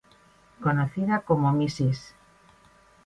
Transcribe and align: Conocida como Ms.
Conocida 0.63 1.21
como 1.25 1.51
Ms. 1.53 2.15